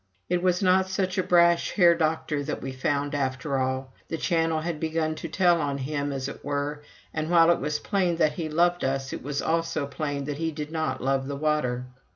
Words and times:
It 0.29 0.41
was 0.41 0.63
not 0.63 0.89
such 0.89 1.19
a 1.19 1.23
brash 1.23 1.73
Herr 1.73 1.93
Doktor 1.93 2.41
that 2.45 2.59
we 2.63 2.71
found, 2.71 3.13
after 3.13 3.59
all: 3.59 3.93
the 4.07 4.17
Channel 4.17 4.61
had 4.61 4.79
begun 4.79 5.13
to 5.13 5.27
tell 5.27 5.61
on 5.61 5.77
him, 5.77 6.11
as 6.11 6.27
it 6.27 6.43
were, 6.43 6.81
and 7.13 7.29
while 7.29 7.51
it 7.51 7.59
was 7.59 7.77
plain 7.77 8.15
that 8.15 8.31
he 8.33 8.49
loved 8.49 8.83
us, 8.83 9.13
it 9.13 9.21
was 9.21 9.43
also 9.43 9.85
plain 9.85 10.23
that 10.23 10.39
he 10.39 10.51
did 10.51 10.71
not 10.71 11.03
love 11.03 11.27
the 11.27 11.35
water. 11.35 11.85